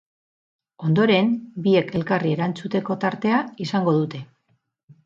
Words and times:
Ondoren, 0.87 1.29
biek 1.67 1.93
elkarri 2.01 2.35
erantzuteko 2.39 2.99
tartea 3.07 3.45
izango 3.69 3.97
dute. 4.01 4.27